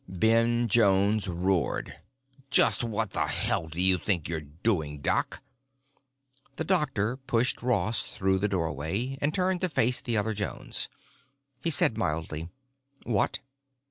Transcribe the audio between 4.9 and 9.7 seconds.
Doc?" The doctor pushed Ross through the doorway and turned to